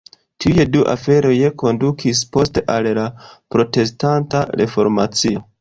Tiuj 0.43 0.63
du 0.75 0.79
aferoj 0.93 1.33
kondukis 1.63 2.23
poste 2.37 2.65
al 2.77 2.91
la 3.01 3.07
Protestanta 3.57 4.43
Reformacio. 4.65 5.49